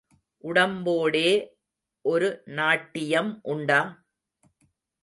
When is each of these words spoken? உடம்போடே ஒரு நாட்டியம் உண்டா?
உடம்போடே 0.43 1.29
ஒரு 2.05 2.29
நாட்டியம் 2.51 3.39
உண்டா? 3.43 3.81